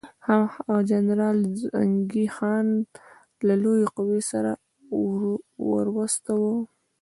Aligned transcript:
هغه 0.27 0.75
جنرال 0.91 1.37
زنګي 1.61 2.25
خان 2.35 2.67
له 3.47 3.53
لویې 3.63 3.87
قوې 3.95 4.21
سره 4.31 4.51
ورواستاوه. 5.71 6.53